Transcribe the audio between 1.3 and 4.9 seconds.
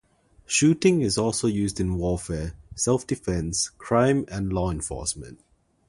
used in warfare, self-defense, crime, and law